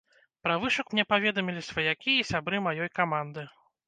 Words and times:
Пра 0.45 0.53
вышук 0.61 0.87
мне 0.95 1.03
паведамілі 1.11 1.61
сваякі 1.67 2.15
і 2.21 2.23
сябры 2.31 2.63
маёй 2.69 2.89
каманды. 3.01 3.45